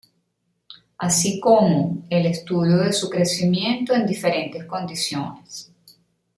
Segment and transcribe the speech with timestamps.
[0.97, 5.71] Así como, el estudio de su crecimiento en diferentes condiciones.